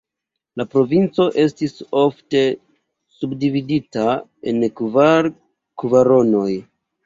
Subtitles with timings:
[0.61, 2.41] La provinco estis ofte
[3.19, 4.09] subdividita
[4.55, 5.33] en kvar
[5.85, 6.53] kvaronoj.